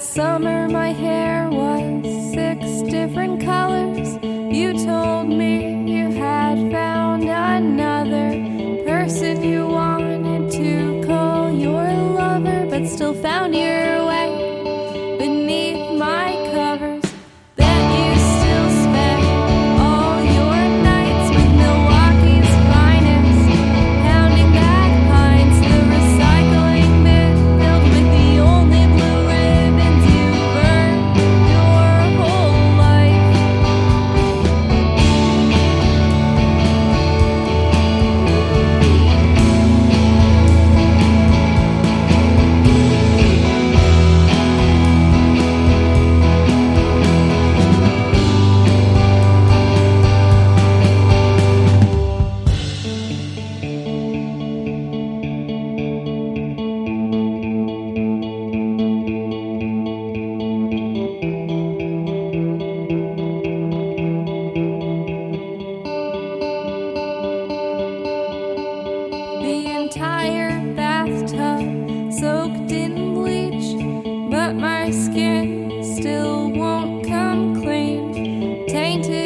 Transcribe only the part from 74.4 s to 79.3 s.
my skin still won't come clean. Tainted.